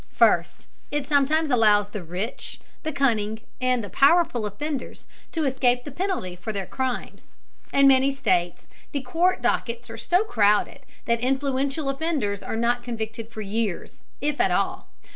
First, 0.13 0.65
it 0.89 1.05
sometimes 1.05 1.51
allows 1.51 1.89
the 1.89 2.01
rich, 2.03 2.59
the 2.81 2.91
cunning, 2.91 3.41
and 3.61 3.83
the 3.83 3.89
powerful 3.91 4.47
offenders 4.47 5.05
to 5.31 5.43
escape 5.45 5.83
the 5.83 5.91
penalty 5.91 6.35
for 6.35 6.51
their 6.51 6.65
crimes. 6.65 7.27
In 7.71 7.87
many 7.87 8.09
states 8.09 8.67
the 8.93 9.01
court 9.01 9.43
dockets 9.43 9.91
are 9.91 9.97
so 9.99 10.23
crowded 10.23 10.79
that 11.05 11.19
influential 11.19 11.87
offenders 11.87 12.41
are 12.41 12.57
not 12.57 12.81
convicted 12.81 13.29
for 13.29 13.41
years, 13.41 14.01
if 14.21 14.41
at 14.41 14.49
all. 14.49 14.87